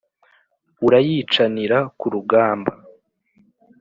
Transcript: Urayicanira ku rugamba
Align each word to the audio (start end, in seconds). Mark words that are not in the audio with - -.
Urayicanira 0.85 1.77
ku 1.99 2.05
rugamba 2.13 2.71